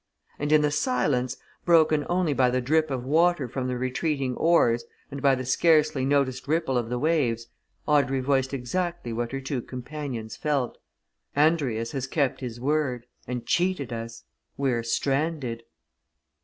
[0.39, 4.83] And in the silence, broken only by the drip of water from the retreating oars,
[5.11, 7.45] and by the scarcely noticed ripple of the waves,
[7.85, 10.79] Audrey voiced exactly what her two companions felt.
[11.37, 14.23] "Andrius has kept his word and cheated us!
[14.57, 15.61] We're stranded!"